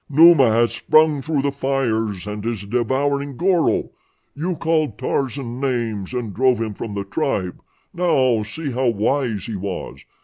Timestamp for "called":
4.55-4.97